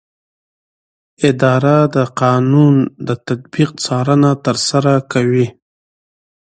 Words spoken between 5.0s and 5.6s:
کوي.